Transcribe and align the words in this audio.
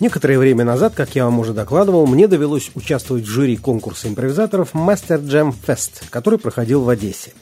Некоторое 0.00 0.38
время 0.38 0.64
назад, 0.64 0.94
как 0.94 1.14
я 1.14 1.24
вам 1.24 1.38
уже 1.38 1.52
докладывал, 1.52 2.06
мне 2.06 2.26
довелось 2.26 2.70
участвовать 2.74 3.24
в 3.24 3.28
жюри 3.28 3.56
конкурса 3.56 4.08
импровизаторов 4.08 4.74
Master 4.74 5.22
Jam 5.22 5.54
Fest, 5.66 6.02
который 6.10 6.38
проходил 6.38 6.82
в 6.82 6.88
Одессе. 6.88 7.32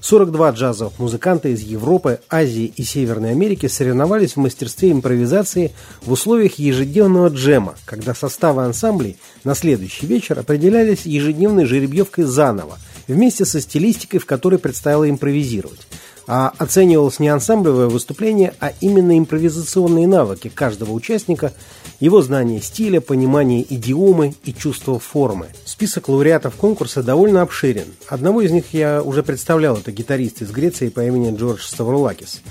42 0.00 0.50
джазовых 0.50 0.98
музыканта 1.00 1.48
из 1.48 1.62
Европы, 1.62 2.20
Азии 2.30 2.72
и 2.76 2.84
Северной 2.84 3.32
Америки 3.32 3.66
соревновались 3.66 4.34
в 4.34 4.36
мастерстве 4.36 4.92
импровизации 4.92 5.72
в 6.02 6.12
условиях 6.12 6.60
ежедневного 6.60 7.28
джема, 7.28 7.74
когда 7.84 8.14
составы 8.14 8.64
ансамблей 8.64 9.16
на 9.42 9.56
следующий 9.56 10.06
вечер 10.06 10.38
определялись 10.38 11.06
ежедневной 11.06 11.64
жеребьевкой 11.64 12.24
заново, 12.24 12.78
вместе 13.08 13.44
со 13.44 13.60
стилистикой, 13.60 14.20
в 14.20 14.26
которой 14.26 14.60
предстояло 14.60 15.10
импровизировать. 15.10 15.80
А 16.28 16.52
оценивалось 16.58 17.20
не 17.20 17.28
ансамблевое 17.28 17.88
выступление, 17.88 18.54
а 18.58 18.72
именно 18.80 19.16
импровизационные 19.16 20.08
навыки 20.08 20.50
каждого 20.52 20.92
участника, 20.92 21.52
его 22.00 22.20
знание 22.20 22.60
стиля, 22.60 23.00
понимание 23.00 23.64
идиомы 23.68 24.34
и 24.44 24.52
чувство 24.52 24.98
формы. 24.98 25.46
Список 25.64 26.08
лауреатов 26.08 26.56
конкурса 26.56 27.02
довольно 27.02 27.42
обширен. 27.42 27.86
Одного 28.08 28.42
из 28.42 28.50
них 28.50 28.72
я 28.72 29.02
уже 29.02 29.22
представлял, 29.22 29.76
это 29.76 29.92
гитарист 29.92 30.42
из 30.42 30.50
Греции 30.50 30.88
по 30.88 31.04
имени 31.04 31.36
Джордж 31.36 31.62
Ставрулакис. 31.62 32.42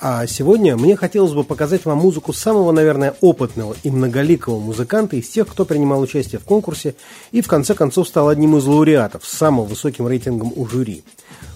А 0.00 0.26
сегодня 0.26 0.76
мне 0.76 0.96
хотелось 0.96 1.32
бы 1.32 1.44
показать 1.44 1.86
вам 1.86 1.98
музыку 1.98 2.32
самого, 2.32 2.72
наверное, 2.72 3.14
опытного 3.20 3.74
и 3.82 3.90
многоликого 3.90 4.60
музыканта 4.60 5.16
из 5.16 5.28
тех, 5.28 5.48
кто 5.48 5.64
принимал 5.64 6.00
участие 6.02 6.38
в 6.38 6.44
конкурсе 6.44 6.94
и 7.32 7.40
в 7.40 7.48
конце 7.48 7.74
концов 7.74 8.06
стал 8.06 8.28
одним 8.28 8.56
из 8.56 8.66
лауреатов 8.66 9.24
с 9.24 9.36
самым 9.36 9.66
высоким 9.66 10.06
рейтингом 10.06 10.52
у 10.54 10.66
жюри. 10.66 11.04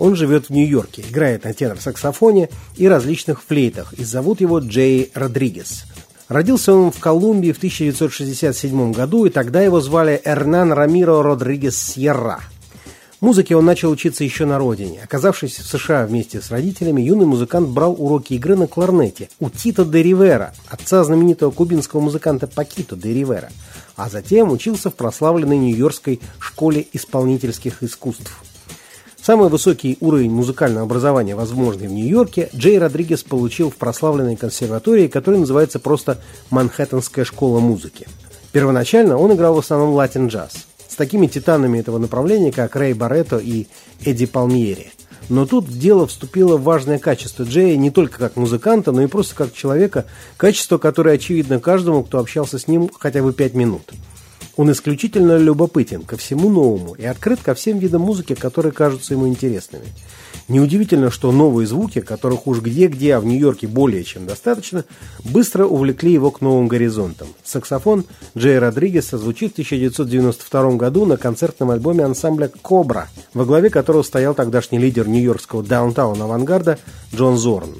Он 0.00 0.16
живет 0.16 0.46
в 0.46 0.50
Нью-Йорке, 0.50 1.02
играет 1.02 1.44
на 1.44 1.52
тенор-саксофоне 1.52 2.48
и 2.76 2.88
различных 2.88 3.42
флейтах, 3.42 3.92
и 3.92 4.02
зовут 4.02 4.40
его 4.40 4.58
Джей 4.58 5.10
Родригес. 5.14 5.84
Родился 6.28 6.72
он 6.72 6.90
в 6.90 6.98
Колумбии 6.98 7.52
в 7.52 7.58
1967 7.58 8.92
году, 8.92 9.26
и 9.26 9.30
тогда 9.30 9.60
его 9.60 9.78
звали 9.80 10.18
Эрнан 10.24 10.72
Рамиро 10.72 11.22
Родригес 11.22 11.78
Сьерра. 11.78 12.40
Музыке 13.20 13.54
он 13.54 13.66
начал 13.66 13.90
учиться 13.90 14.24
еще 14.24 14.46
на 14.46 14.58
родине. 14.58 15.02
Оказавшись 15.04 15.58
в 15.58 15.66
США 15.66 16.06
вместе 16.06 16.40
с 16.40 16.50
родителями, 16.50 17.02
юный 17.02 17.26
музыкант 17.26 17.68
брал 17.68 17.94
уроки 17.98 18.32
игры 18.32 18.56
на 18.56 18.66
кларнете 18.66 19.28
у 19.38 19.50
Тита 19.50 19.84
де 19.84 20.02
Ривера, 20.02 20.54
отца 20.70 21.04
знаменитого 21.04 21.50
кубинского 21.50 22.00
музыканта 22.00 22.46
Пакито 22.46 22.96
де 22.96 23.12
Ривера, 23.12 23.50
а 23.96 24.08
затем 24.08 24.50
учился 24.50 24.88
в 24.88 24.94
прославленной 24.94 25.58
Нью-Йоркской 25.58 26.20
школе 26.38 26.86
исполнительских 26.94 27.82
искусств. 27.82 28.32
Самый 29.22 29.50
высокий 29.50 29.98
уровень 30.00 30.30
музыкального 30.30 30.86
образования, 30.86 31.34
возможный 31.34 31.88
в 31.88 31.92
Нью-Йорке, 31.92 32.48
Джей 32.56 32.78
Родригес 32.78 33.22
получил 33.22 33.70
в 33.70 33.76
прославленной 33.76 34.36
консерватории, 34.36 35.08
которая 35.08 35.40
называется 35.40 35.78
просто 35.78 36.18
«Манхэттенская 36.48 37.26
школа 37.26 37.60
музыки». 37.60 38.08
Первоначально 38.52 39.18
он 39.18 39.34
играл 39.34 39.54
в 39.54 39.58
основном 39.58 39.92
латин-джаз, 39.92 40.66
с 40.88 40.94
такими 40.96 41.26
титанами 41.26 41.78
этого 41.78 41.98
направления, 41.98 42.50
как 42.50 42.74
Рэй 42.76 42.94
Барретто 42.94 43.36
и 43.36 43.66
Эдди 44.06 44.24
Палмьери. 44.24 44.90
Но 45.28 45.44
тут 45.44 45.66
в 45.66 45.78
дело 45.78 46.06
вступило 46.06 46.56
важное 46.56 46.98
качество 46.98 47.42
Джея 47.42 47.76
не 47.76 47.90
только 47.90 48.18
как 48.18 48.36
музыканта, 48.36 48.90
но 48.90 49.02
и 49.02 49.06
просто 49.06 49.34
как 49.34 49.52
человека, 49.52 50.06
качество, 50.38 50.78
которое 50.78 51.16
очевидно 51.16 51.60
каждому, 51.60 52.04
кто 52.04 52.20
общался 52.20 52.58
с 52.58 52.66
ним 52.66 52.90
хотя 52.98 53.22
бы 53.22 53.34
пять 53.34 53.52
минут– 53.52 53.82
он 54.60 54.70
исключительно 54.72 55.38
любопытен 55.38 56.02
ко 56.02 56.18
всему 56.18 56.50
новому 56.50 56.92
и 56.92 57.06
открыт 57.06 57.40
ко 57.42 57.54
всем 57.54 57.78
видам 57.78 58.02
музыки, 58.02 58.34
которые 58.34 58.72
кажутся 58.72 59.14
ему 59.14 59.26
интересными. 59.26 59.86
Неудивительно, 60.48 61.10
что 61.10 61.32
новые 61.32 61.66
звуки, 61.66 62.02
которых 62.02 62.46
уж 62.46 62.60
где-где, 62.60 63.14
а 63.14 63.20
в 63.20 63.24
Нью-Йорке 63.24 63.66
более 63.66 64.04
чем 64.04 64.26
достаточно, 64.26 64.84
быстро 65.24 65.64
увлекли 65.64 66.12
его 66.12 66.30
к 66.30 66.42
новым 66.42 66.68
горизонтам. 66.68 67.28
Саксофон 67.42 68.04
Джей 68.36 68.58
Родригеса 68.58 69.16
звучит 69.16 69.52
в 69.52 69.54
1992 69.54 70.72
году 70.72 71.06
на 71.06 71.16
концертном 71.16 71.70
альбоме 71.70 72.04
ансамбля 72.04 72.50
«Кобра», 72.60 73.08
во 73.32 73.46
главе 73.46 73.70
которого 73.70 74.02
стоял 74.02 74.34
тогдашний 74.34 74.78
лидер 74.78 75.08
нью-йоркского 75.08 75.62
даунтаун-авангарда 75.62 76.78
Джон 77.14 77.38
Зорн. 77.38 77.76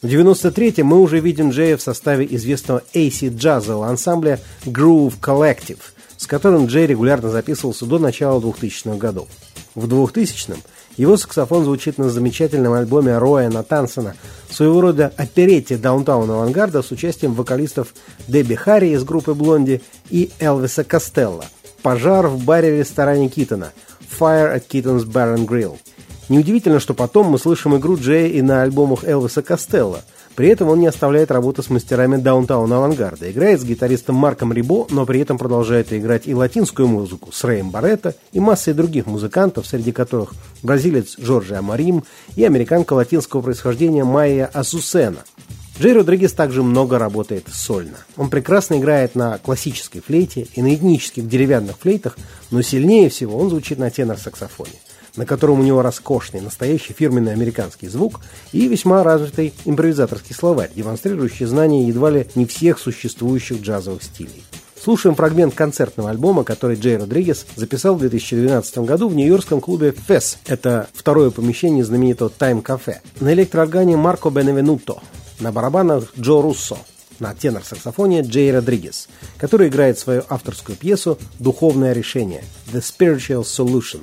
В 0.00 0.06
93-м 0.06 0.86
мы 0.86 0.98
уже 0.98 1.20
видим 1.20 1.50
Джея 1.50 1.76
в 1.76 1.82
составе 1.82 2.26
известного 2.30 2.82
AC 2.94 3.36
джазового 3.36 3.88
ансамбля 3.88 4.40
Groove 4.64 5.12
Collective– 5.20 5.80
с 6.16 6.26
которым 6.26 6.66
Джей 6.66 6.86
регулярно 6.86 7.30
записывался 7.30 7.86
до 7.86 7.98
начала 7.98 8.40
2000-х 8.40 8.96
годов. 8.96 9.28
В 9.74 9.86
2000-м 9.86 10.58
его 10.96 11.16
саксофон 11.16 11.64
звучит 11.64 11.98
на 11.98 12.08
замечательном 12.08 12.72
альбоме 12.72 13.18
Роя 13.18 13.50
Натансона, 13.50 14.14
своего 14.50 14.80
рода 14.80 15.12
оперетте 15.16 15.76
даунтаун 15.76 16.30
авангарда 16.30 16.82
с 16.82 16.90
участием 16.90 17.34
вокалистов 17.34 17.94
Дебби 18.28 18.54
Харри 18.54 18.88
из 18.88 19.04
группы 19.04 19.34
Блонди 19.34 19.82
и 20.08 20.30
Элвиса 20.40 20.84
Костелло. 20.84 21.44
«Пожар 21.82 22.26
в 22.26 22.42
баре-ресторане 22.44 23.28
Китона» 23.28 23.72
«Fire 24.18 24.56
at 24.56 24.64
Kitton's 24.68 25.04
Bar 25.04 25.36
and 25.36 25.46
Grill». 25.46 25.76
Неудивительно, 26.28 26.80
что 26.80 26.94
потом 26.94 27.26
мы 27.26 27.38
слышим 27.38 27.76
игру 27.76 27.96
Джея 27.96 28.28
и 28.28 28.40
на 28.40 28.62
альбомах 28.62 29.04
Элвиса 29.04 29.42
Костелло– 29.42 30.02
при 30.36 30.48
этом 30.48 30.68
он 30.68 30.80
не 30.80 30.86
оставляет 30.86 31.30
работу 31.30 31.62
с 31.62 31.70
мастерами 31.70 32.16
даунтауна 32.16 32.76
авангарда. 32.76 33.30
Играет 33.32 33.58
с 33.60 33.64
гитаристом 33.64 34.16
Марком 34.16 34.52
Рибо, 34.52 34.86
но 34.90 35.06
при 35.06 35.20
этом 35.20 35.38
продолжает 35.38 35.92
играть 35.94 36.28
и 36.28 36.34
латинскую 36.34 36.86
музыку 36.86 37.32
с 37.32 37.42
Рэем 37.42 37.70
Барретто 37.70 38.14
и 38.32 38.38
массой 38.38 38.74
других 38.74 39.06
музыкантов, 39.06 39.66
среди 39.66 39.92
которых 39.92 40.34
бразилец 40.62 41.18
Джорджи 41.18 41.56
Амарим 41.56 42.04
и 42.36 42.44
американка 42.44 42.92
латинского 42.92 43.40
происхождения 43.40 44.04
Майя 44.04 44.46
Асусена. 44.52 45.24
Джей 45.78 45.94
Родригес 45.94 46.32
также 46.32 46.62
много 46.62 46.98
работает 46.98 47.46
сольно. 47.52 47.98
Он 48.16 48.30
прекрасно 48.30 48.78
играет 48.78 49.14
на 49.14 49.38
классической 49.38 50.00
флейте 50.00 50.48
и 50.54 50.62
на 50.62 50.74
этнических 50.74 51.26
деревянных 51.26 51.78
флейтах, 51.78 52.16
но 52.50 52.60
сильнее 52.62 53.08
всего 53.08 53.38
он 53.38 53.50
звучит 53.50 53.78
на 53.78 53.90
тенор-саксофоне 53.90 54.85
на 55.16 55.26
котором 55.26 55.60
у 55.60 55.62
него 55.62 55.82
роскошный, 55.82 56.40
настоящий 56.40 56.92
фирменный 56.92 57.32
американский 57.32 57.88
звук 57.88 58.20
и 58.52 58.68
весьма 58.68 59.02
развитый 59.02 59.54
импровизаторский 59.64 60.34
словарь, 60.34 60.70
демонстрирующий 60.74 61.46
знания 61.46 61.86
едва 61.86 62.10
ли 62.10 62.26
не 62.34 62.46
всех 62.46 62.78
существующих 62.78 63.60
джазовых 63.60 64.02
стилей. 64.02 64.44
Слушаем 64.80 65.16
фрагмент 65.16 65.54
концертного 65.54 66.10
альбома, 66.10 66.44
который 66.44 66.76
Джей 66.76 66.96
Родригес 66.96 67.46
записал 67.56 67.96
в 67.96 68.00
2012 68.00 68.78
году 68.78 69.08
в 69.08 69.16
нью-йоркском 69.16 69.60
клубе 69.60 69.92
FES. 70.06 70.36
Это 70.46 70.88
второе 70.92 71.30
помещение 71.30 71.84
знаменитого 71.84 72.30
Time 72.38 72.62
Cafe. 72.62 72.98
На 73.18 73.32
электрооргане 73.32 73.96
Марко 73.96 74.30
Беневенуто, 74.30 74.98
на 75.40 75.50
барабанах 75.50 76.04
Джо 76.20 76.40
Руссо, 76.40 76.76
на 77.18 77.34
тенор-саксофоне 77.34 78.20
Джей 78.20 78.52
Родригес, 78.52 79.08
который 79.38 79.68
играет 79.68 79.98
свою 79.98 80.22
авторскую 80.28 80.76
пьесу 80.76 81.18
«Духовное 81.38 81.92
решение»– 81.92 82.44
«The 82.72 82.80
Spiritual 82.80 83.42
Solution». 83.42 84.02